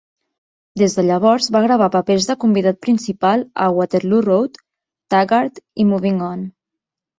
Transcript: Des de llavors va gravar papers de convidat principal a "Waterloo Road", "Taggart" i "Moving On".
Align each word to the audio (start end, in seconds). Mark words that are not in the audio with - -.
Des 0.81 0.95
de 0.99 1.03
llavors 1.09 1.49
va 1.55 1.61
gravar 1.65 1.89
papers 1.97 2.29
de 2.31 2.37
convidat 2.45 2.81
principal 2.87 3.45
a 3.67 3.69
"Waterloo 3.77 4.25
Road", 4.31 4.61
"Taggart" 5.17 5.65
i 5.85 5.89
"Moving 5.95 6.21
On". 6.33 6.45